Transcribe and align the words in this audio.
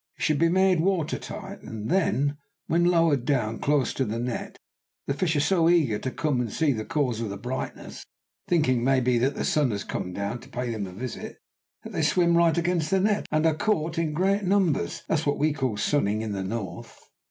It 0.17 0.23
should 0.23 0.39
be 0.39 0.49
made 0.49 0.79
watertight, 0.79 1.61
and 1.61 1.87
then, 1.87 2.39
when 2.65 2.85
lowered 2.85 3.23
down 3.23 3.59
close 3.59 3.93
to 3.93 4.03
the 4.03 4.17
net, 4.17 4.57
the 5.05 5.13
fish 5.13 5.35
are 5.35 5.39
so 5.39 5.69
eager 5.69 5.99
to 5.99 6.09
come 6.09 6.41
and 6.41 6.51
see 6.51 6.73
the 6.73 6.85
cause 6.85 7.21
of 7.21 7.29
the 7.29 7.37
brightness, 7.37 8.03
thinking, 8.47 8.83
maybe, 8.83 9.19
that 9.19 9.35
the 9.35 9.45
sun 9.45 9.69
has 9.69 9.83
come 9.83 10.11
down 10.11 10.39
to 10.39 10.49
pay 10.49 10.71
them 10.71 10.87
a 10.87 10.91
visit, 10.91 11.37
that 11.83 11.93
they 11.93 12.01
swim 12.01 12.35
right 12.35 12.57
against 12.57 12.89
the 12.89 12.99
net, 12.99 13.27
and 13.29 13.45
are 13.45 13.53
caught 13.53 13.99
in 13.99 14.11
great 14.13 14.41
numbers. 14.43 15.03
That 15.07 15.19
is 15.19 15.25
what 15.27 15.37
we 15.37 15.53
call 15.53 15.77
sunning 15.77 16.23
in 16.23 16.31
the 16.31 16.43
north." 16.43 16.97